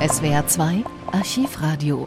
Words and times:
SWR 0.00 0.46
2 0.46 0.84
Archivradio 1.10 2.06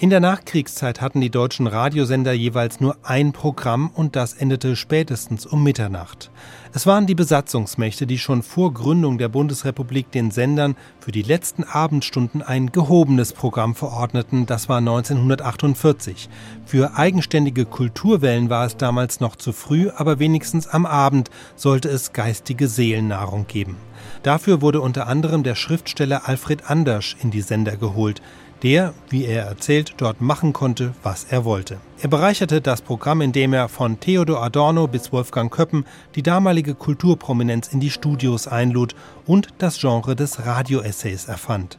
in 0.00 0.08
der 0.08 0.20
Nachkriegszeit 0.20 1.02
hatten 1.02 1.20
die 1.20 1.28
deutschen 1.28 1.66
Radiosender 1.66 2.32
jeweils 2.32 2.80
nur 2.80 2.96
ein 3.02 3.32
Programm 3.32 3.90
und 3.94 4.16
das 4.16 4.32
endete 4.32 4.74
spätestens 4.74 5.44
um 5.44 5.62
Mitternacht. 5.62 6.30
Es 6.72 6.86
waren 6.86 7.06
die 7.06 7.14
Besatzungsmächte, 7.14 8.06
die 8.06 8.16
schon 8.16 8.42
vor 8.42 8.72
Gründung 8.72 9.18
der 9.18 9.28
Bundesrepublik 9.28 10.10
den 10.10 10.30
Sendern 10.30 10.74
für 11.00 11.12
die 11.12 11.20
letzten 11.20 11.64
Abendstunden 11.64 12.40
ein 12.40 12.72
gehobenes 12.72 13.34
Programm 13.34 13.74
verordneten, 13.74 14.46
das 14.46 14.70
war 14.70 14.78
1948. 14.78 16.30
Für 16.64 16.96
eigenständige 16.96 17.66
Kulturwellen 17.66 18.48
war 18.48 18.64
es 18.64 18.78
damals 18.78 19.20
noch 19.20 19.36
zu 19.36 19.52
früh, 19.52 19.90
aber 19.94 20.18
wenigstens 20.18 20.66
am 20.66 20.86
Abend 20.86 21.28
sollte 21.56 21.90
es 21.90 22.14
geistige 22.14 22.68
Seelennahrung 22.68 23.46
geben. 23.46 23.76
Dafür 24.22 24.62
wurde 24.62 24.80
unter 24.80 25.08
anderem 25.08 25.42
der 25.42 25.56
Schriftsteller 25.56 26.26
Alfred 26.26 26.70
Andersch 26.70 27.16
in 27.22 27.30
die 27.30 27.42
Sender 27.42 27.76
geholt 27.76 28.22
der, 28.62 28.94
wie 29.08 29.24
er 29.24 29.44
erzählt, 29.44 29.94
dort 29.98 30.20
machen 30.20 30.52
konnte, 30.52 30.94
was 31.02 31.24
er 31.24 31.44
wollte. 31.44 31.78
Er 32.00 32.08
bereicherte 32.08 32.60
das 32.60 32.82
Programm, 32.82 33.20
indem 33.20 33.52
er 33.52 33.68
von 33.68 34.00
Theodor 34.00 34.42
Adorno 34.42 34.86
bis 34.86 35.12
Wolfgang 35.12 35.52
Köppen 35.52 35.84
die 36.14 36.22
damalige 36.22 36.74
Kulturprominenz 36.74 37.68
in 37.68 37.80
die 37.80 37.90
Studios 37.90 38.48
einlud 38.48 38.94
und 39.26 39.48
das 39.58 39.78
Genre 39.78 40.16
des 40.16 40.44
Radioessays 40.44 41.26
erfand. 41.26 41.78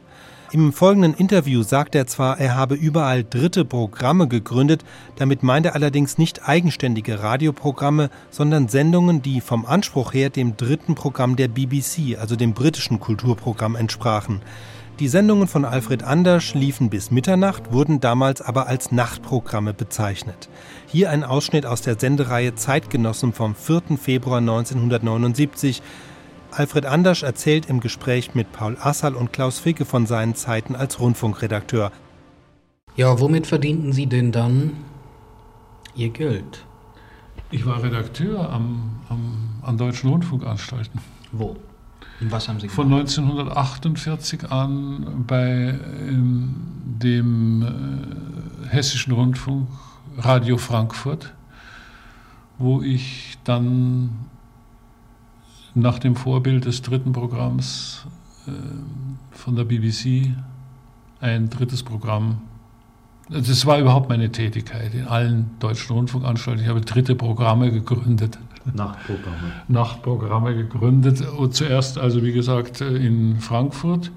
Im 0.52 0.74
folgenden 0.74 1.14
Interview 1.14 1.62
sagt 1.62 1.94
er 1.94 2.06
zwar, 2.06 2.38
er 2.38 2.54
habe 2.54 2.74
überall 2.74 3.24
dritte 3.24 3.64
Programme 3.64 4.28
gegründet, 4.28 4.84
damit 5.16 5.42
meint 5.42 5.64
er 5.64 5.74
allerdings 5.74 6.18
nicht 6.18 6.46
eigenständige 6.46 7.22
Radioprogramme, 7.22 8.10
sondern 8.30 8.68
Sendungen, 8.68 9.22
die 9.22 9.40
vom 9.40 9.64
Anspruch 9.64 10.12
her 10.12 10.28
dem 10.28 10.58
dritten 10.58 10.94
Programm 10.94 11.36
der 11.36 11.48
BBC, 11.48 12.18
also 12.20 12.36
dem 12.36 12.52
britischen 12.52 13.00
Kulturprogramm, 13.00 13.76
entsprachen. 13.76 14.42
Die 15.02 15.08
Sendungen 15.08 15.48
von 15.48 15.64
Alfred 15.64 16.04
Andersch 16.04 16.54
liefen 16.54 16.88
bis 16.88 17.10
Mitternacht, 17.10 17.72
wurden 17.72 17.98
damals 17.98 18.40
aber 18.40 18.68
als 18.68 18.92
Nachtprogramme 18.92 19.74
bezeichnet. 19.74 20.48
Hier 20.86 21.10
ein 21.10 21.24
Ausschnitt 21.24 21.66
aus 21.66 21.82
der 21.82 21.98
Sendereihe 21.98 22.54
Zeitgenossen 22.54 23.32
vom 23.32 23.56
4. 23.56 23.98
Februar 24.00 24.38
1979. 24.38 25.82
Alfred 26.52 26.86
Andersch 26.86 27.24
erzählt 27.24 27.66
im 27.66 27.80
Gespräch 27.80 28.36
mit 28.36 28.52
Paul 28.52 28.76
Assal 28.80 29.16
und 29.16 29.32
Klaus 29.32 29.58
Ficke 29.58 29.84
von 29.86 30.06
seinen 30.06 30.36
Zeiten 30.36 30.76
als 30.76 31.00
Rundfunkredakteur. 31.00 31.90
Ja, 32.94 33.18
womit 33.18 33.48
verdienten 33.48 33.92
Sie 33.92 34.06
denn 34.06 34.30
dann 34.30 34.84
Ihr 35.96 36.10
Geld? 36.10 36.64
Ich 37.50 37.66
war 37.66 37.82
Redakteur 37.82 38.48
am, 38.48 39.00
am, 39.08 39.48
an 39.62 39.76
deutschen 39.76 40.10
Rundfunkanstalten. 40.10 41.00
Wo? 41.32 41.56
Was 42.30 42.48
haben 42.48 42.60
Sie 42.60 42.68
gemacht? 42.68 42.76
Von 42.76 42.92
1948 42.92 44.50
an 44.50 45.24
bei 45.26 45.78
ähm, 46.08 46.54
dem 46.84 47.62
äh, 47.62 48.68
Hessischen 48.68 49.12
Rundfunk 49.12 49.68
Radio 50.18 50.56
Frankfurt, 50.58 51.32
wo 52.58 52.82
ich 52.82 53.38
dann 53.44 54.10
nach 55.74 55.98
dem 55.98 56.16
Vorbild 56.16 56.66
des 56.66 56.82
dritten 56.82 57.12
Programms 57.12 58.06
äh, 58.46 58.50
von 59.30 59.56
der 59.56 59.64
BBC 59.64 60.34
ein 61.20 61.48
drittes 61.50 61.82
Programm 61.82 62.42
das 63.28 63.64
war 63.66 63.78
überhaupt 63.78 64.08
meine 64.08 64.30
Tätigkeit 64.30 64.94
in 64.94 65.06
allen 65.06 65.50
deutschen 65.58 65.94
Rundfunkanstalten. 65.94 66.62
Ich 66.62 66.68
habe 66.68 66.80
dritte 66.80 67.14
Programme 67.14 67.70
gegründet. 67.70 68.38
Nachtprogramme. 68.72 69.52
Nachtprogramme 69.68 70.54
gegründet. 70.54 71.20
Und 71.20 71.54
zuerst 71.54 71.98
also, 71.98 72.22
wie 72.22 72.32
gesagt, 72.32 72.80
in 72.80 73.40
Frankfurt. 73.40 74.10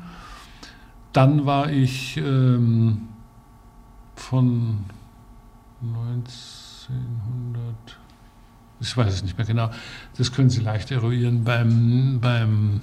Dann 1.14 1.46
war 1.46 1.72
ich 1.72 2.18
ähm, 2.18 3.08
von 4.16 4.86
1900, 5.82 7.76
ich 8.82 8.98
weiß 8.98 9.14
es 9.14 9.24
nicht 9.24 9.38
mehr 9.38 9.48
genau, 9.48 9.70
das 10.18 10.32
können 10.34 10.50
Sie 10.50 10.62
leicht 10.62 10.92
eruieren, 10.92 11.44
beim, 11.46 12.20
beim 12.22 12.82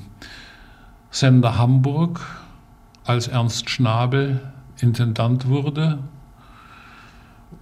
Sender 1.11 1.59
Hamburg, 1.59 2.21
als 3.05 3.29
Ernst 3.29 3.69
Schnabel 3.69 4.41
Intendant 4.81 5.47
wurde 5.49 5.99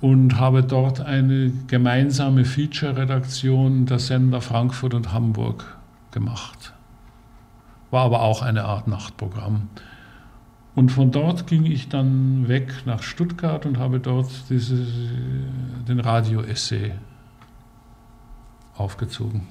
und 0.01 0.39
habe 0.39 0.63
dort 0.63 1.01
eine 1.01 1.53
gemeinsame 1.67 2.45
Feature-Redaktion 2.45 3.87
der 3.87 3.99
Sender 3.99 4.41
Frankfurt 4.41 4.95
und 4.95 5.13
Hamburg 5.13 5.79
gemacht. 6.11 6.73
War 7.91 8.05
aber 8.05 8.23
auch 8.23 8.43
eine 8.43 8.65
Art 8.65 8.89
Nachtprogramm. 8.89 9.69
Und 10.75 10.91
von 10.91 11.11
dort 11.11 11.47
ging 11.47 11.67
ich 11.67 11.89
dann 11.89 12.49
weg 12.49 12.73
nach 12.87 13.03
Stuttgart 13.03 13.67
und 13.67 13.79
habe 13.79 14.01
dort 14.01 14.31
diese, 14.49 14.87
den 15.89 16.01
Radio-Essay 16.01 16.93
aufgezogen. 18.77 19.43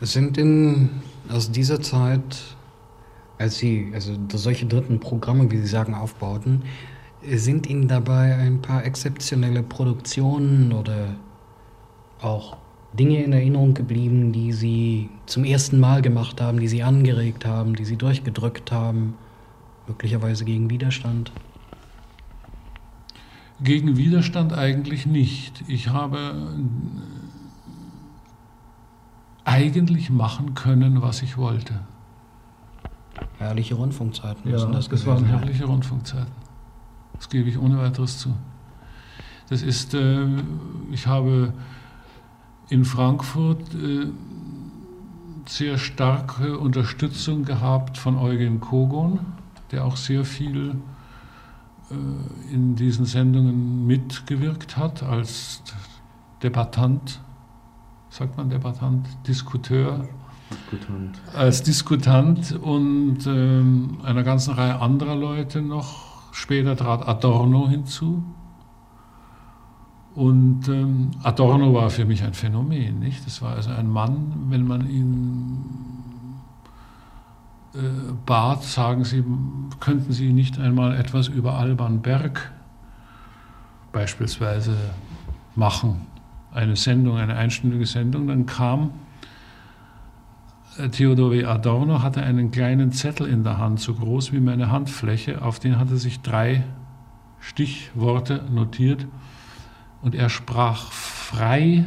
Sind 0.00 0.36
in, 0.36 0.90
aus 1.28 1.50
dieser 1.50 1.80
Zeit, 1.80 2.22
als 3.38 3.58
Sie 3.58 3.90
also 3.94 4.16
solche 4.34 4.66
dritten 4.66 5.00
Programme, 5.00 5.50
wie 5.50 5.58
Sie 5.58 5.66
sagen, 5.66 5.94
aufbauten, 5.94 6.62
sind 7.26 7.68
Ihnen 7.68 7.88
dabei 7.88 8.36
ein 8.36 8.62
paar 8.62 8.84
exzeptionelle 8.84 9.62
Produktionen 9.62 10.72
oder 10.72 11.16
auch 12.20 12.56
Dinge 12.92 13.22
in 13.22 13.32
Erinnerung 13.32 13.74
geblieben, 13.74 14.32
die 14.32 14.52
Sie 14.52 15.10
zum 15.26 15.44
ersten 15.44 15.78
Mal 15.78 16.02
gemacht 16.02 16.40
haben, 16.40 16.58
die 16.60 16.68
Sie 16.68 16.82
angeregt 16.82 17.44
haben, 17.44 17.74
die 17.74 17.84
Sie 17.84 17.96
durchgedrückt 17.96 18.72
haben, 18.72 19.14
möglicherweise 19.86 20.44
gegen 20.44 20.70
Widerstand? 20.70 21.32
Gegen 23.60 23.96
Widerstand 23.96 24.52
eigentlich 24.52 25.04
nicht. 25.06 25.64
Ich 25.66 25.88
habe 25.88 26.34
eigentlich 29.44 30.10
machen 30.10 30.54
können, 30.54 31.02
was 31.02 31.22
ich 31.22 31.36
wollte. 31.36 31.80
Herrliche 33.38 33.74
Rundfunkzeiten 33.74 34.50
müssen 34.50 34.68
ja, 34.68 34.74
das 34.74 34.88
gewesen 34.88 35.06
Das 35.06 35.14
waren 35.14 35.24
herrliche 35.24 35.64
Rundfunkzeiten. 35.64 36.47
Das 37.18 37.28
gebe 37.28 37.48
ich 37.48 37.58
ohne 37.58 37.78
weiteres 37.78 38.18
zu. 38.18 38.34
Das 39.48 39.62
ist, 39.62 39.94
äh, 39.94 40.26
ich 40.90 41.06
habe 41.06 41.52
in 42.68 42.84
Frankfurt 42.84 43.74
äh, 43.74 44.06
sehr 45.46 45.78
starke 45.78 46.58
Unterstützung 46.58 47.44
gehabt 47.44 47.96
von 47.96 48.16
Eugen 48.16 48.60
Kogon, 48.60 49.20
der 49.70 49.84
auch 49.84 49.96
sehr 49.96 50.24
viel 50.24 50.76
äh, 51.90 52.52
in 52.52 52.76
diesen 52.76 53.06
Sendungen 53.06 53.86
mitgewirkt 53.86 54.76
hat 54.76 55.02
als 55.02 55.62
Debattant, 56.42 57.20
sagt 58.10 58.36
man 58.36 58.50
Debattant, 58.50 59.08
Diskuteur. 59.26 60.06
Diskutant. 60.50 61.18
Als 61.34 61.62
Diskutant 61.62 62.52
und 62.52 63.26
ähm, 63.26 63.98
einer 64.02 64.22
ganzen 64.22 64.54
Reihe 64.54 64.80
anderer 64.80 65.16
Leute 65.16 65.62
noch 65.62 66.07
Später 66.32 66.76
trat 66.76 67.06
Adorno 67.06 67.68
hinzu. 67.68 68.22
Und 70.14 70.68
ähm, 70.68 71.10
Adorno 71.22 71.74
war 71.74 71.90
für 71.90 72.04
mich 72.04 72.22
ein 72.24 72.34
Phänomen. 72.34 72.98
Nicht? 72.98 73.24
Das 73.26 73.40
war 73.42 73.54
also 73.54 73.70
ein 73.70 73.88
Mann, 73.88 74.46
wenn 74.48 74.66
man 74.66 74.88
ihn 74.88 75.64
äh, 77.74 77.78
bat, 78.26 78.64
sagen 78.64 79.04
Sie, 79.04 79.22
könnten 79.78 80.12
Sie 80.12 80.32
nicht 80.32 80.58
einmal 80.58 80.96
etwas 80.96 81.28
über 81.28 81.54
Alban 81.54 82.02
Berg 82.02 82.52
beispielsweise 83.92 84.76
machen, 85.54 86.06
eine 86.52 86.76
Sendung, 86.76 87.16
eine 87.18 87.36
einstündige 87.36 87.86
Sendung, 87.86 88.26
dann 88.26 88.46
kam 88.46 88.90
Theodor 90.92 91.32
W. 91.32 91.44
Adorno 91.44 92.02
hatte 92.02 92.22
einen 92.22 92.50
kleinen 92.50 92.92
Zettel 92.92 93.26
in 93.26 93.42
der 93.42 93.58
Hand, 93.58 93.80
so 93.80 93.94
groß 93.94 94.32
wie 94.32 94.40
meine 94.40 94.70
Handfläche, 94.70 95.42
auf 95.42 95.58
den 95.58 95.78
hatte 95.78 95.96
sich 95.96 96.20
drei 96.20 96.62
Stichworte 97.40 98.44
notiert 98.50 99.06
und 100.02 100.14
er 100.14 100.28
sprach 100.28 100.92
frei, 100.92 101.84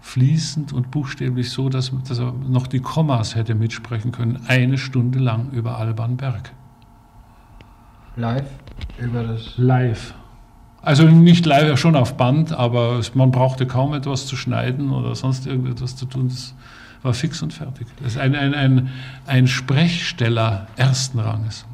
fließend 0.00 0.72
und 0.72 0.90
buchstäblich 0.90 1.50
so, 1.50 1.68
dass, 1.68 1.92
dass 2.06 2.18
er 2.18 2.32
noch 2.32 2.66
die 2.66 2.80
Kommas 2.80 3.34
hätte 3.34 3.54
mitsprechen 3.54 4.12
können, 4.12 4.42
eine 4.46 4.76
Stunde 4.76 5.18
lang 5.18 5.50
über 5.50 5.78
Alban 5.78 6.16
Berg. 6.16 6.52
Live? 8.16 8.50
Über 8.98 9.22
das? 9.22 9.56
Live. 9.56 10.14
Also 10.82 11.04
nicht 11.04 11.46
live, 11.46 11.78
schon 11.78 11.94
auf 11.94 12.16
Band, 12.16 12.52
aber 12.52 13.00
man 13.14 13.30
brauchte 13.30 13.66
kaum 13.66 13.94
etwas 13.94 14.26
zu 14.26 14.36
schneiden 14.36 14.90
oder 14.90 15.14
sonst 15.14 15.46
irgendetwas 15.46 15.94
zu 15.94 16.06
tun. 16.06 16.28
Das 16.28 16.54
war 17.02 17.14
fix 17.14 17.42
und 17.42 17.52
fertig. 17.52 17.86
Das 18.02 18.12
ist 18.12 18.18
ein, 18.18 18.34
ein, 18.34 18.54
ein, 18.54 18.88
ein 19.26 19.46
Sprechsteller 19.46 20.68
ersten 20.76 21.18
Ranges. 21.18 21.66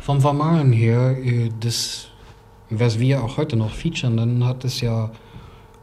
Vom 0.00 0.20
Formalen 0.20 0.72
her, 0.72 1.16
äh, 1.22 1.50
das, 1.60 2.08
was 2.70 2.98
wir 2.98 3.22
auch 3.22 3.36
heute 3.36 3.56
noch 3.56 3.72
featuren, 3.72 4.16
dann 4.16 4.44
hat 4.44 4.64
es 4.64 4.80
ja 4.80 5.10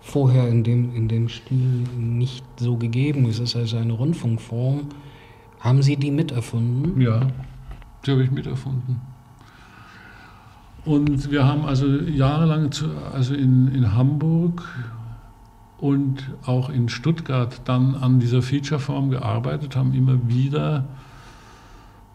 vorher 0.02 0.48
in 0.48 0.64
dem, 0.64 0.96
in 0.96 1.08
dem 1.08 1.30
Stil 1.30 1.84
nicht 1.98 2.46
so 2.58 2.78
gegeben. 2.78 3.26
Es 3.26 3.40
ist 3.40 3.56
also 3.56 3.78
eine 3.78 3.94
Rundfunkform, 3.94 4.88
Haben 5.60 5.82
Sie 5.82 5.98
die 5.98 6.12
miterfunden? 6.12 7.02
Ja, 7.02 7.28
die 8.06 8.12
habe 8.12 8.24
ich 8.24 8.32
miterfunden. 8.32 9.02
Und 10.86 11.32
wir 11.32 11.46
haben 11.46 11.66
also 11.66 11.86
jahrelang 11.86 12.72
zu, 12.72 12.86
also 13.14 13.34
in, 13.34 13.68
in 13.74 13.94
Hamburg 13.94 14.64
und 15.78 16.32
auch 16.46 16.70
in 16.70 16.90
Stuttgart 16.90 17.62
dann 17.66 17.96
an 17.96 18.20
dieser 18.20 18.42
Featureform 18.42 19.10
gearbeitet, 19.10 19.76
haben 19.76 19.94
immer 19.94 20.28
wieder 20.28 20.86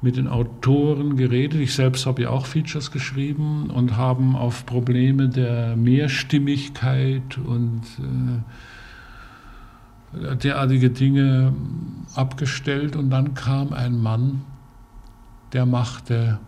mit 0.01 0.17
den 0.17 0.27
Autoren 0.27 1.17
geredet. 1.17 1.61
Ich 1.61 1.75
selbst 1.75 2.07
habe 2.07 2.23
ja 2.23 2.31
auch 2.31 2.47
Features 2.47 2.91
geschrieben 2.91 3.71
und 3.71 3.97
haben 3.97 4.35
auf 4.35 4.67
Probleme 4.67 5.29
der 5.29 5.77
Mehrstimmigkeit 5.77 7.39
und 7.39 7.83
äh, 10.15 10.37
derartige 10.37 10.91
Dinge 10.91 11.55
abgestellt. 12.17 12.97
Und 12.97 13.11
dann 13.11 13.35
kam 13.35 13.73
ein 13.73 13.97
Mann, 13.97 14.43
der 15.53 15.67
machte, 15.67 16.41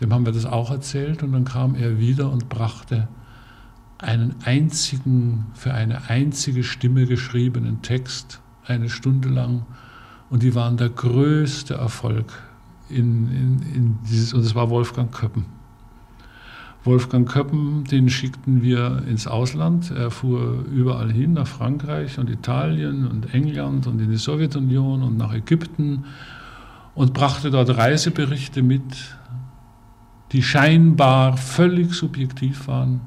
dem 0.00 0.14
haben 0.14 0.24
wir 0.24 0.32
das 0.32 0.46
auch 0.46 0.70
erzählt, 0.70 1.22
und 1.22 1.32
dann 1.32 1.44
kam 1.44 1.74
er 1.74 1.98
wieder 1.98 2.32
und 2.32 2.48
brachte 2.48 3.06
einen 4.02 4.34
einzigen, 4.44 5.46
für 5.54 5.74
eine 5.74 6.08
einzige 6.08 6.64
Stimme 6.64 7.06
geschriebenen 7.06 7.82
Text, 7.82 8.40
eine 8.64 8.88
Stunde 8.88 9.28
lang 9.28 9.66
und 10.30 10.42
die 10.42 10.54
waren 10.54 10.76
der 10.76 10.88
größte 10.88 11.74
Erfolg 11.74 12.32
in, 12.88 13.28
in, 13.28 13.74
in 13.74 13.98
dieses, 14.08 14.32
und 14.32 14.40
es 14.40 14.54
war 14.54 14.70
Wolfgang 14.70 15.12
Köppen. 15.12 15.44
Wolfgang 16.82 17.28
Köppen, 17.28 17.84
den 17.84 18.08
schickten 18.08 18.62
wir 18.62 19.02
ins 19.06 19.26
Ausland. 19.26 19.90
Er 19.90 20.10
fuhr 20.10 20.64
überall 20.72 21.12
hin, 21.12 21.34
nach 21.34 21.46
Frankreich 21.46 22.18
und 22.18 22.30
Italien 22.30 23.06
und 23.06 23.34
England 23.34 23.86
und 23.86 24.00
in 24.00 24.10
die 24.10 24.16
Sowjetunion 24.16 25.02
und 25.02 25.18
nach 25.18 25.34
Ägypten 25.34 26.04
und 26.94 27.12
brachte 27.12 27.50
dort 27.50 27.76
Reiseberichte 27.76 28.62
mit, 28.62 28.82
die 30.32 30.42
scheinbar 30.42 31.36
völlig 31.36 31.92
subjektiv 31.92 32.66
waren, 32.66 33.02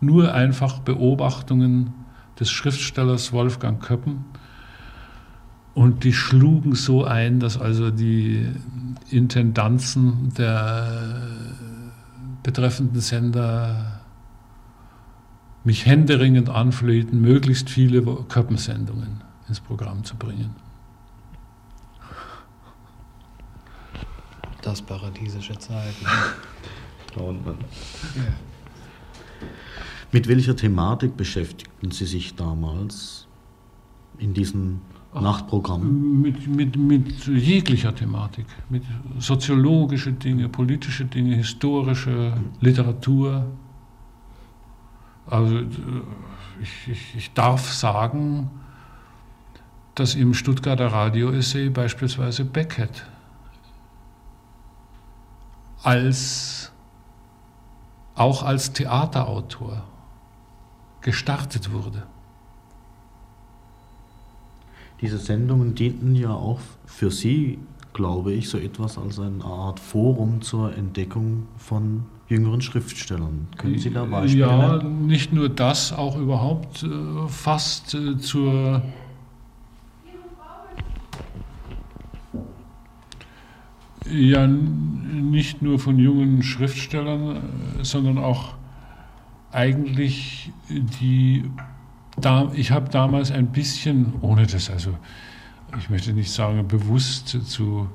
nur 0.00 0.34
einfach 0.34 0.80
Beobachtungen 0.80 1.94
des 2.38 2.50
Schriftstellers 2.50 3.32
Wolfgang 3.32 3.82
Köppen 3.82 4.24
und 5.74 6.04
die 6.04 6.12
schlugen 6.12 6.74
so 6.74 7.04
ein, 7.04 7.38
dass 7.38 7.60
also 7.60 7.90
die 7.90 8.48
Intendanzen 9.10 10.32
der 10.36 11.20
betreffenden 12.42 13.00
Sender 13.00 14.00
mich 15.64 15.84
händeringend 15.84 16.48
anflehten, 16.48 17.20
möglichst 17.20 17.68
viele 17.68 18.02
Köppensendungen 18.28 19.22
ins 19.48 19.60
Programm 19.60 20.04
zu 20.04 20.16
bringen. 20.16 20.54
Das 24.62 24.80
paradiesische 24.80 25.58
Zeiten. 25.58 26.06
Traut 27.12 27.44
man. 27.44 27.58
Ja. 28.14 28.22
Mit 30.16 30.28
welcher 30.28 30.56
Thematik 30.56 31.14
beschäftigten 31.18 31.90
Sie 31.90 32.06
sich 32.06 32.36
damals 32.36 33.28
in 34.16 34.32
diesen 34.32 34.80
Nachtprogramm? 35.12 36.22
Mit, 36.22 36.48
mit, 36.48 36.74
mit 36.74 37.26
jeglicher 37.26 37.94
Thematik, 37.94 38.46
mit 38.70 38.82
soziologische 39.18 40.14
Dinge, 40.14 40.48
politische 40.48 41.04
Dinge, 41.04 41.36
historische 41.36 42.32
Literatur. 42.62 43.44
Also 45.26 45.60
ich, 46.62 46.88
ich, 46.88 47.14
ich 47.14 47.34
darf 47.34 47.70
sagen, 47.70 48.48
dass 49.96 50.14
im 50.14 50.32
Stuttgarter 50.32 50.86
Radio-Essay 50.86 51.68
beispielsweise 51.68 52.46
Beckett 52.46 53.04
als, 55.82 56.72
auch 58.14 58.42
als 58.42 58.72
Theaterautor 58.72 59.84
gestartet 61.06 61.72
wurde. 61.72 62.02
Diese 65.00 65.18
Sendungen 65.18 65.76
dienten 65.76 66.16
ja 66.16 66.30
auch 66.32 66.58
für 66.84 67.12
Sie, 67.12 67.58
glaube 67.92 68.32
ich, 68.32 68.48
so 68.48 68.58
etwas 68.58 68.98
als 68.98 69.20
eine 69.20 69.44
Art 69.44 69.78
Forum 69.78 70.42
zur 70.42 70.74
Entdeckung 70.76 71.46
von 71.58 72.06
jüngeren 72.28 72.60
Schriftstellern. 72.60 73.46
Können 73.56 73.78
Sie 73.78 73.90
da 73.90 74.04
Beispiele 74.04 74.40
Ja, 74.46 74.76
nennen? 74.78 75.06
nicht 75.06 75.32
nur 75.32 75.48
das, 75.48 75.92
auch 75.92 76.16
überhaupt 76.18 76.82
äh, 76.82 77.28
fast 77.28 77.94
äh, 77.94 78.18
zur 78.18 78.82
ja 84.10 84.46
nicht 84.46 85.62
nur 85.62 85.78
von 85.78 85.98
jungen 86.00 86.42
Schriftstellern, 86.42 87.36
äh, 87.80 87.84
sondern 87.84 88.18
auch 88.18 88.55
eigentlich 89.56 90.52
die 90.68 91.50
da, 92.18 92.50
ich 92.54 92.70
habe 92.70 92.88
damals 92.88 93.30
ein 93.30 93.48
bisschen, 93.48 94.14
ohne 94.20 94.46
das 94.46 94.70
also, 94.70 94.96
ich 95.78 95.90
möchte 95.90 96.12
nicht 96.12 96.30
sagen, 96.30 96.66
bewusst 96.66 97.28
zu 97.28 97.88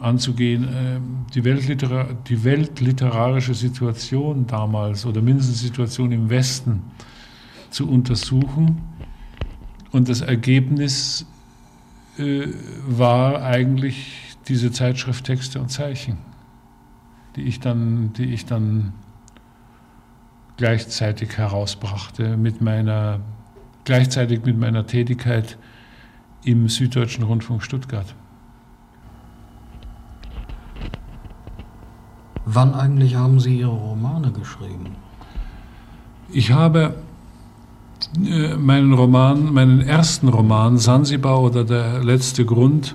anzugehen, 0.00 0.64
äh, 0.64 1.00
die, 1.34 1.44
Weltliterar 1.44 2.08
die 2.28 2.44
weltliterarische 2.44 3.54
Situation 3.54 4.46
damals 4.46 5.06
oder 5.06 5.22
mindestens 5.22 5.60
Situation 5.60 6.12
im 6.12 6.30
Westen 6.30 6.82
zu 7.70 7.88
untersuchen. 7.88 8.82
Und 9.90 10.08
das 10.08 10.20
Ergebnis 10.20 11.26
äh, 12.18 12.46
war 12.86 13.42
eigentlich 13.42 14.36
diese 14.46 14.70
Zeitschrift 14.70 15.24
Texte 15.24 15.60
und 15.60 15.70
Zeichen, 15.70 16.18
die 17.36 17.42
ich 17.42 17.60
dann, 17.60 18.12
die 18.12 18.26
ich 18.26 18.44
dann 18.44 18.92
gleichzeitig 20.58 21.38
herausbrachte 21.38 22.36
mit 22.36 22.60
meiner 22.60 23.20
gleichzeitig 23.84 24.44
mit 24.44 24.58
meiner 24.58 24.86
Tätigkeit 24.86 25.56
im 26.44 26.68
Süddeutschen 26.68 27.24
Rundfunk 27.24 27.62
Stuttgart. 27.62 28.14
Wann 32.44 32.74
eigentlich 32.74 33.14
haben 33.14 33.40
Sie 33.40 33.60
Ihre 33.60 33.70
Romane 33.70 34.30
geschrieben? 34.30 34.96
Ich 36.30 36.52
habe 36.52 36.96
äh, 38.22 38.56
meinen 38.56 38.92
Roman, 38.92 39.54
meinen 39.54 39.80
ersten 39.80 40.28
Roman 40.28 40.76
Sansibar 40.76 41.40
oder 41.40 41.64
der 41.64 42.04
letzte 42.04 42.44
Grund 42.44 42.94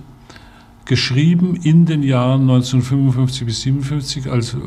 geschrieben 0.85 1.55
in 1.55 1.87
den 1.87 2.03
Jahren 2.03 2.41
1955 2.41 3.45
bis 3.45 3.61
57, 3.61 4.29
also 4.29 4.59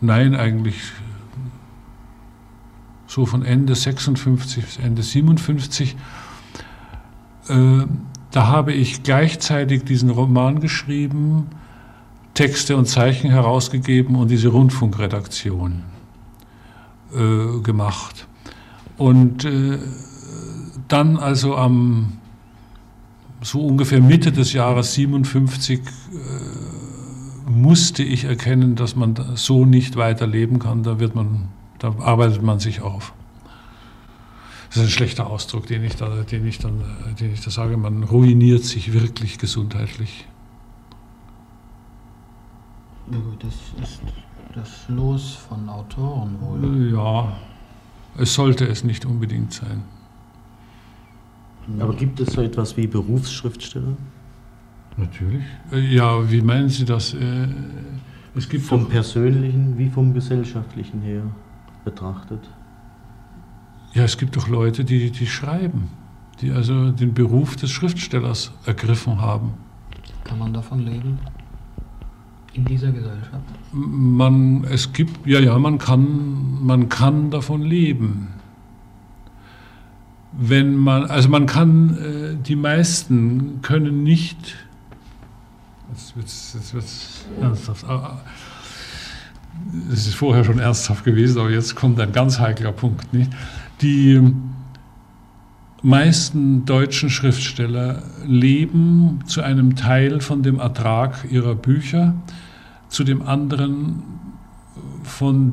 nein, 0.00 0.34
eigentlich 0.34 0.80
so 3.14 3.26
von 3.26 3.44
Ende 3.44 3.76
56 3.76 4.64
bis 4.64 4.78
Ende 4.78 5.04
57. 5.04 5.94
Äh, 7.48 7.54
da 8.32 8.46
habe 8.48 8.72
ich 8.72 9.04
gleichzeitig 9.04 9.84
diesen 9.84 10.10
Roman 10.10 10.58
geschrieben, 10.58 11.46
Texte 12.34 12.76
und 12.76 12.86
Zeichen 12.86 13.30
herausgegeben 13.30 14.16
und 14.16 14.32
diese 14.32 14.48
Rundfunkredaktion 14.48 15.82
äh, 17.14 17.60
gemacht. 17.60 18.26
Und 18.96 19.44
äh, 19.44 19.78
dann 20.88 21.16
also 21.16 21.56
am 21.56 22.14
so 23.42 23.64
ungefähr 23.64 24.00
Mitte 24.00 24.32
des 24.32 24.52
Jahres 24.52 24.94
57 24.94 25.78
äh, 25.78 27.48
musste 27.48 28.02
ich 28.02 28.24
erkennen, 28.24 28.74
dass 28.74 28.96
man 28.96 29.14
so 29.36 29.64
nicht 29.64 29.94
weiterleben 29.94 30.58
kann. 30.58 30.82
Da 30.82 30.98
wird 30.98 31.14
man 31.14 31.50
da 31.84 31.94
arbeitet 31.98 32.42
man 32.42 32.60
sich 32.60 32.80
auf. 32.80 33.12
Das 34.68 34.78
ist 34.78 34.82
ein 34.84 34.90
schlechter 34.90 35.26
Ausdruck, 35.26 35.66
den 35.66 35.84
ich 35.84 35.96
da, 35.96 36.08
den 36.22 36.46
ich 36.46 36.58
dann, 36.58 36.82
den 37.20 37.34
ich 37.34 37.42
da 37.42 37.50
sage. 37.50 37.76
Man 37.76 38.02
ruiniert 38.04 38.64
sich 38.64 38.92
wirklich 38.94 39.38
gesundheitlich. 39.38 40.26
Das 43.38 43.54
ist 43.82 44.00
das 44.54 44.88
Los 44.88 45.34
von 45.46 45.68
Autoren 45.68 46.40
wohl. 46.40 46.92
Ja, 46.92 47.36
es 48.16 48.32
sollte 48.32 48.66
es 48.66 48.82
nicht 48.82 49.04
unbedingt 49.04 49.52
sein. 49.52 49.84
Aber 51.78 51.94
gibt 51.94 52.18
es 52.20 52.32
so 52.32 52.40
etwas 52.40 52.76
wie 52.78 52.86
Berufsschriftsteller? 52.86 53.96
Natürlich. 54.96 55.44
Ja, 55.90 56.30
wie 56.30 56.40
meinen 56.40 56.68
Sie 56.68 56.84
das? 56.84 57.14
Äh, 57.14 57.48
es 58.34 58.48
gibt 58.48 58.64
vom 58.64 58.88
persönlichen 58.88 59.76
wie 59.76 59.88
vom 59.90 60.14
gesellschaftlichen 60.14 61.02
her 61.02 61.24
betrachtet? 61.84 62.40
Ja, 63.92 64.04
es 64.04 64.18
gibt 64.18 64.36
doch 64.36 64.48
Leute, 64.48 64.84
die, 64.84 65.10
die 65.10 65.26
schreiben, 65.26 65.88
die 66.40 66.50
also 66.50 66.90
den 66.90 67.14
Beruf 67.14 67.56
des 67.56 67.70
Schriftstellers 67.70 68.52
ergriffen 68.66 69.20
haben. 69.20 69.54
Kann 70.24 70.38
man 70.38 70.52
davon 70.52 70.80
leben? 70.80 71.18
In 72.54 72.64
dieser 72.64 72.92
Gesellschaft? 72.92 73.44
Man, 73.72 74.64
es 74.64 74.92
gibt, 74.92 75.26
ja, 75.26 75.40
ja, 75.40 75.58
man 75.58 75.78
kann, 75.78 76.64
man 76.64 76.88
kann 76.88 77.30
davon 77.30 77.62
leben. 77.62 78.28
Wenn 80.32 80.76
man, 80.76 81.04
also 81.04 81.28
man 81.28 81.46
kann, 81.46 81.96
äh, 81.96 82.36
die 82.36 82.56
meisten 82.56 83.60
können 83.62 84.02
nicht 84.02 84.56
Jetzt 85.94 86.16
wird 86.16 86.26
es 86.26 87.24
ernsthaft. 87.40 87.84
Es 89.92 90.06
ist 90.06 90.14
vorher 90.14 90.44
schon 90.44 90.58
ernsthaft 90.58 91.04
gewesen, 91.04 91.40
aber 91.40 91.50
jetzt 91.50 91.74
kommt 91.74 92.00
ein 92.00 92.12
ganz 92.12 92.38
heikler 92.38 92.72
Punkt. 92.72 93.12
Nicht? 93.12 93.30
Die 93.80 94.20
meisten 95.82 96.64
deutschen 96.64 97.10
Schriftsteller 97.10 98.02
leben 98.26 99.20
zu 99.26 99.42
einem 99.42 99.76
Teil 99.76 100.20
von 100.20 100.42
dem 100.42 100.58
Ertrag 100.58 101.26
ihrer 101.30 101.54
Bücher, 101.54 102.14
zu 102.88 103.04
dem 103.04 103.22
anderen 103.22 104.02
von 105.02 105.52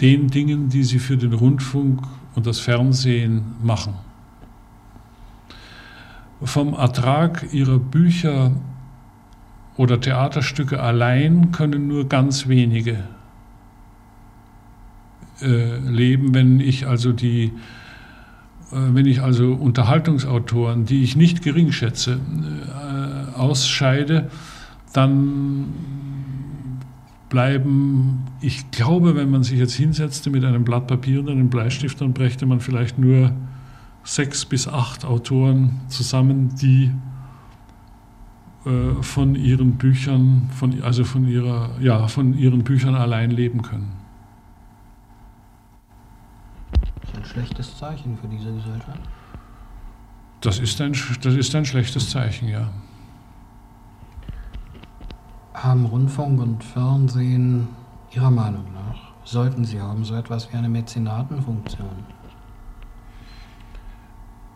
den 0.00 0.28
Dingen, 0.28 0.70
die 0.70 0.82
sie 0.82 0.98
für 0.98 1.16
den 1.16 1.32
Rundfunk 1.32 2.00
und 2.34 2.46
das 2.46 2.58
Fernsehen 2.58 3.42
machen. 3.62 3.94
Vom 6.42 6.74
Ertrag 6.74 7.52
ihrer 7.52 7.78
Bücher 7.78 8.50
oder 9.76 10.00
Theaterstücke 10.00 10.82
allein 10.82 11.52
können 11.52 11.86
nur 11.86 12.08
ganz 12.08 12.48
wenige 12.48 13.04
äh, 15.42 15.78
leben, 15.78 16.34
wenn 16.34 16.60
ich 16.60 16.86
also 16.86 17.12
die 17.12 17.52
äh, 18.72 18.94
wenn 18.94 19.06
ich 19.06 19.22
also 19.22 19.52
Unterhaltungsautoren, 19.52 20.84
die 20.84 21.02
ich 21.02 21.16
nicht 21.16 21.42
gering 21.42 21.72
schätze, 21.72 22.18
äh, 22.18 23.38
ausscheide, 23.38 24.30
dann 24.92 25.66
bleiben, 27.28 28.24
ich 28.40 28.70
glaube, 28.70 29.16
wenn 29.16 29.30
man 29.30 29.42
sich 29.42 29.58
jetzt 29.58 29.74
hinsetzte 29.74 30.30
mit 30.30 30.44
einem 30.44 30.64
Blatt 30.64 30.86
Papier 30.86 31.20
und 31.20 31.28
einem 31.28 31.50
Bleistift, 31.50 32.00
dann 32.00 32.12
brächte 32.12 32.46
man 32.46 32.60
vielleicht 32.60 32.98
nur 32.98 33.32
sechs 34.04 34.44
bis 34.44 34.68
acht 34.68 35.04
Autoren 35.04 35.80
zusammen, 35.88 36.54
die 36.60 36.90
äh, 38.66 39.02
von 39.02 39.34
ihren 39.34 39.72
Büchern, 39.72 40.48
von, 40.52 40.82
also 40.82 41.04
von, 41.04 41.26
ihrer, 41.26 41.70
ja, 41.80 42.06
von 42.08 42.34
ihren 42.34 42.62
Büchern 42.64 42.94
allein 42.94 43.30
leben 43.30 43.62
können. 43.62 43.92
Das 47.00 47.10
ist 47.10 47.16
ein 47.16 47.23
schlechtes 47.34 47.76
Zeichen 47.76 48.16
für 48.16 48.28
diese 48.28 48.52
Gesellschaft. 48.52 49.00
Das 50.40 50.60
ist 50.60 50.80
ein, 50.80 50.92
das 50.92 51.34
ist 51.34 51.54
ein 51.54 51.64
schlechtes 51.64 52.10
Zeichen, 52.10 52.48
ja. 52.48 52.70
Haben 55.52 55.86
Rundfunk 55.86 56.40
und 56.40 56.62
Fernsehen 56.62 57.68
Ihrer 58.14 58.30
Meinung 58.30 58.64
nach, 58.72 59.14
sollten 59.24 59.64
sie 59.64 59.80
haben, 59.80 60.04
so 60.04 60.14
etwas 60.14 60.52
wie 60.52 60.56
eine 60.56 60.68
Mäzenatenfunktion? 60.68 61.88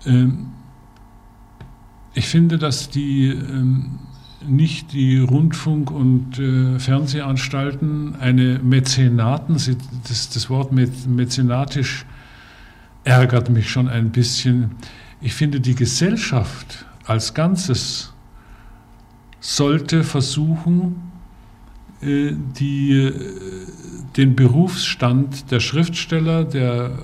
Ähm, 0.06 0.52
ich 2.14 2.28
finde, 2.28 2.58
dass 2.58 2.90
die 2.90 3.28
ähm, 3.30 3.98
nicht 4.46 4.92
die 4.92 5.18
Rundfunk- 5.18 5.90
und 5.90 6.38
äh, 6.38 6.78
Fernsehanstalten 6.78 8.14
eine 8.20 8.60
Mäzenaten, 8.60 9.54
das, 9.54 10.30
das 10.30 10.48
Wort 10.48 10.70
mäzenatisch 10.70 12.06
ärgert 13.04 13.50
mich 13.50 13.70
schon 13.70 13.88
ein 13.88 14.10
bisschen. 14.10 14.72
Ich 15.20 15.34
finde, 15.34 15.60
die 15.60 15.74
Gesellschaft 15.74 16.86
als 17.04 17.34
Ganzes 17.34 18.12
sollte 19.40 20.04
versuchen, 20.04 21.10
äh, 22.00 22.32
die, 22.58 22.92
äh, 22.92 23.14
den 24.16 24.36
Berufsstand 24.36 25.50
der 25.50 25.60
Schriftsteller, 25.60 26.44
der 26.44 26.98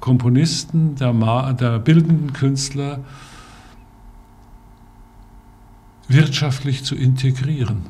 Komponisten, 0.00 0.96
der, 0.96 1.12
der 1.54 1.78
bildenden 1.78 2.32
Künstler 2.32 3.00
wirtschaftlich 6.08 6.84
zu 6.84 6.94
integrieren. 6.94 7.82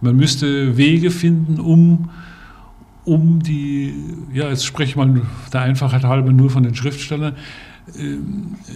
Man 0.00 0.16
müsste 0.16 0.76
Wege 0.76 1.10
finden, 1.10 1.60
um, 1.60 2.10
um 3.04 3.42
die, 3.42 3.94
ja, 4.32 4.48
jetzt 4.48 4.64
spreche 4.64 4.98
mal 4.98 5.22
der 5.52 5.60
Einfachheit 5.60 6.04
halber 6.04 6.32
nur 6.32 6.48
von 6.50 6.62
den 6.62 6.74
Schriftstellern, 6.74 7.36
ähm, 7.98 8.56
äh, 8.68 8.72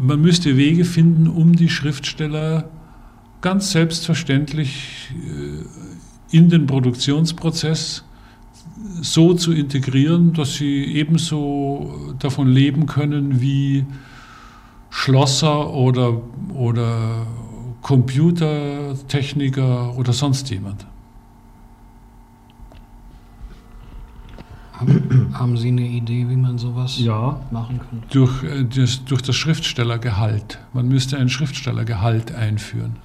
man 0.00 0.20
müsste 0.20 0.56
Wege 0.56 0.84
finden, 0.84 1.26
um 1.26 1.56
die 1.56 1.68
Schriftsteller 1.68 2.68
ganz 3.40 3.72
selbstverständlich 3.72 5.10
äh, 5.12 6.36
in 6.36 6.48
den 6.48 6.66
Produktionsprozess 6.66 8.04
so 9.00 9.34
zu 9.34 9.52
integrieren, 9.52 10.34
dass 10.34 10.54
sie 10.54 10.84
ebenso 10.84 12.14
davon 12.18 12.48
leben 12.48 12.86
können 12.86 13.40
wie 13.40 13.86
Schlosser 14.90 15.72
oder, 15.72 16.20
oder 16.54 17.26
Computertechniker 17.82 19.96
oder 19.96 20.12
sonst 20.12 20.50
jemand. 20.50 20.87
Haben, 25.32 25.56
Sie 25.56 25.68
eine 25.68 25.82
Idee, 25.82 26.28
wie 26.28 26.36
man 26.36 26.58
sowas 26.58 26.98
ja, 26.98 27.40
machen 27.50 27.80
könnte? 27.80 28.06
Durch, 28.10 28.44
äh, 28.44 28.64
das, 28.64 29.04
durch 29.04 29.22
das 29.22 29.34
Schriftstellergehalt. 29.34 30.58
Man 30.72 30.88
müsste 30.88 31.18
ein 31.18 31.28
Schriftstellergehalt 31.28 32.34
einführen. 32.34 32.96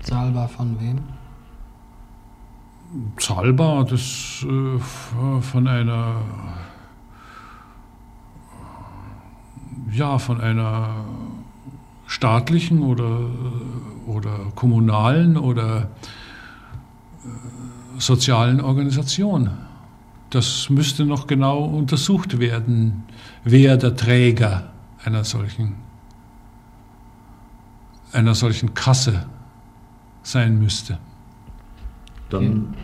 Zahlbar 0.00 0.48
von 0.48 0.80
wem? 0.80 1.00
Zahlbar, 3.18 3.84
das 3.84 4.46
äh, 4.48 4.78
von 4.78 5.68
einer 5.68 6.22
ja, 9.92 10.18
von 10.18 10.40
einer 10.40 11.04
staatlichen 12.06 12.82
oder, 12.82 13.20
oder 14.06 14.38
kommunalen 14.54 15.36
oder 15.36 15.88
äh, 17.24 17.98
sozialen 17.98 18.60
Organisation. 18.60 19.50
Das 20.36 20.68
müsste 20.68 21.06
noch 21.06 21.26
genau 21.26 21.64
untersucht 21.64 22.38
werden, 22.38 23.04
wer 23.42 23.78
der 23.78 23.96
Träger 23.96 24.70
einer 25.02 25.24
solchen, 25.24 25.76
einer 28.12 28.34
solchen 28.34 28.74
Kasse 28.74 29.24
sein 30.22 30.58
müsste. 30.58 30.98
Dann, 32.28 32.74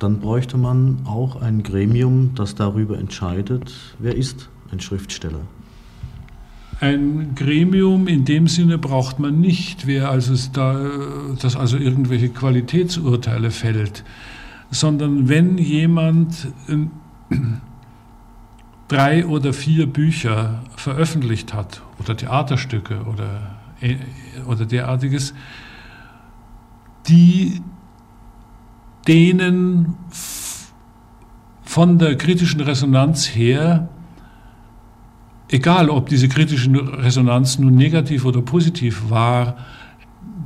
dann 0.00 0.18
bräuchte 0.18 0.56
man 0.56 1.06
auch 1.06 1.40
ein 1.40 1.62
Gremium, 1.62 2.34
das 2.34 2.56
darüber 2.56 2.98
entscheidet, 2.98 3.72
wer 4.00 4.16
ist 4.16 4.48
ein 4.72 4.80
Schriftsteller. 4.80 5.42
Ein 6.80 7.36
Gremium 7.36 8.08
in 8.08 8.24
dem 8.24 8.48
Sinne 8.48 8.76
braucht 8.76 9.20
man 9.20 9.40
nicht, 9.40 9.86
wer 9.86 10.10
also 10.10 10.34
da, 10.52 10.90
das 11.40 11.54
also 11.54 11.76
irgendwelche 11.76 12.28
Qualitätsurteile 12.28 13.52
fällt, 13.52 14.02
sondern 14.70 15.28
wenn 15.28 15.58
jemand 15.58 16.48
drei 18.88 19.26
oder 19.26 19.52
vier 19.52 19.86
Bücher 19.86 20.62
veröffentlicht 20.76 21.54
hat 21.54 21.82
oder 21.98 22.16
Theaterstücke 22.16 23.02
oder, 23.04 23.56
äh, 23.80 23.96
oder 24.46 24.66
derartiges, 24.66 25.34
die 27.08 27.60
denen 29.06 29.94
von 31.62 31.98
der 31.98 32.16
kritischen 32.16 32.60
Resonanz 32.60 33.26
her 33.26 33.88
egal 35.48 35.90
ob 35.90 36.08
diese 36.08 36.28
kritische 36.28 36.70
Resonanz 37.02 37.58
nun 37.58 37.74
negativ 37.74 38.24
oder 38.24 38.42
positiv 38.42 39.10
war, 39.10 39.56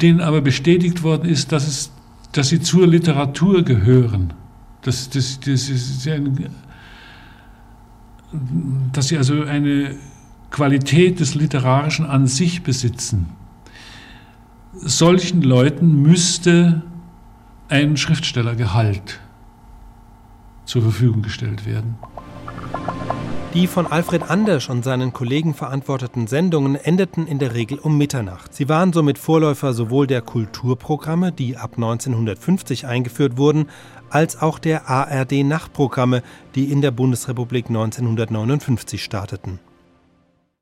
denen 0.01 0.21
aber 0.21 0.41
bestätigt 0.41 1.03
worden 1.03 1.29
ist, 1.29 1.53
dass, 1.53 1.67
es, 1.67 1.93
dass 2.33 2.49
sie 2.49 2.61
zur 2.61 2.87
Literatur 2.87 3.63
gehören. 3.63 4.33
Das, 4.83 5.11
das, 5.11 5.41
das 5.41 5.69
ist 5.69 6.07
ein, 6.09 6.51
dass 8.93 9.09
sie 9.09 9.19
also 9.19 9.43
eine 9.43 9.97
Qualität 10.51 11.21
des 11.21 11.35
Literarischen 11.35 12.07
an 12.07 12.27
sich 12.27 12.63
besitzen. 12.63 13.29
Solchen 14.73 15.43
Leuten 15.43 16.03
müsste 16.03 16.83
ein 17.69 17.97
Schriftstellergehalt 17.97 19.21
zur 20.65 20.83
Verfügung 20.83 21.23
gestellt 21.23 21.67
werden. 21.67 21.97
Die 23.53 23.67
von 23.67 23.89
Alfred 23.89 24.31
Andersch 24.31 24.71
und 24.71 24.85
seinen 24.85 25.13
Kollegen 25.13 25.55
verantworteten 25.55 26.29
Sendungen 26.29 26.77
endeten 26.77 27.27
in 27.27 27.41
der 27.41 27.53
Regel 27.53 27.81
um 27.81 27.99
Mitternacht. 27.99 28.55
Sie 28.55 28.69
waren 28.69 28.93
somit 28.93 29.19
Vorläufer 29.19 29.73
sowohl 29.73 30.07
der 30.07 30.23
Kulturprogramme, 30.23 31.33
die 31.33 31.57
ab 31.57 31.73
1950 31.75 32.87
eingeführt 32.87 33.39
wurden, 33.39 33.67
als 34.09 34.41
auch 34.41 34.61
der 34.61 34.89
ARD-Nachtprogramme, 34.89 36.23
die 36.55 36.71
in 36.71 36.81
der 36.81 36.93
Bundesrepublik 36.93 37.67
1959 37.67 39.03
starteten. 39.03 39.59